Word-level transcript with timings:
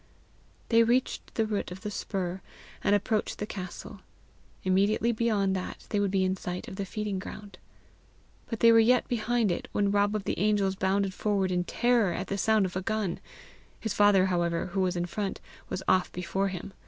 They 0.69 0.81
reached 0.81 1.35
the 1.35 1.45
root 1.45 1.69
of 1.69 1.81
the 1.81 1.91
spur, 1.91 2.41
and 2.83 2.95
approached 2.95 3.37
the 3.37 3.45
castle; 3.45 3.99
immediately 4.63 5.11
beyond 5.11 5.55
that, 5.55 5.85
they 5.89 5.99
would 5.99 6.09
be 6.09 6.23
in 6.23 6.35
sight 6.35 6.67
of 6.67 6.77
the 6.77 6.85
feeding 6.87 7.19
ground. 7.19 7.59
But 8.49 8.61
they 8.61 8.71
were 8.71 8.79
yet 8.79 9.07
behind 9.07 9.51
it 9.51 9.67
when 9.73 9.91
Rob 9.91 10.15
of 10.15 10.23
the 10.23 10.39
Angels 10.39 10.75
bounded 10.75 11.13
forward 11.13 11.51
in 11.51 11.65
terror 11.65 12.13
at 12.13 12.29
the 12.29 12.37
sound 12.39 12.65
of 12.65 12.75
a 12.75 12.81
gun. 12.81 13.19
His 13.79 13.93
father, 13.93 14.25
however, 14.25 14.65
who 14.73 14.81
was 14.81 14.95
in 14.95 15.05
front, 15.05 15.39
was 15.69 15.83
off 15.87 16.11
before 16.11 16.47
him. 16.47 16.73